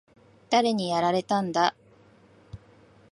[0.49, 1.75] 誰にやられたんだ？